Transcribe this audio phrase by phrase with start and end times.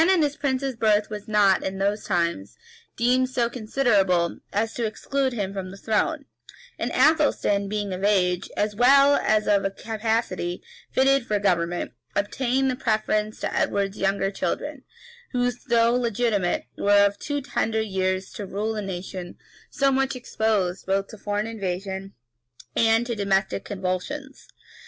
[0.01, 2.57] }The stain in this prince's birth was not, in those times,
[2.97, 6.25] deemed so considerable as to exclude him from the throne;
[6.79, 11.91] and Athelstan, being of an age, as well as of a capacity, fitted for government,
[12.15, 14.81] obtained the preference to Edward's younger children,
[15.33, 19.37] who, though legitimate, were of too tender years to rule a nation
[19.69, 22.15] so much exposed both to foreign invasion
[22.75, 24.47] and to domestic convulsions.